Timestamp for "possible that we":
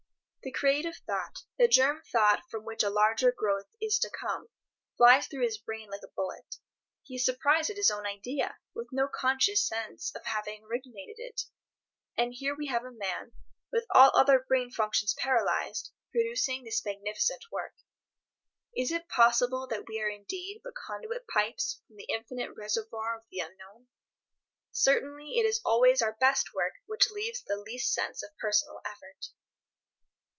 19.09-20.01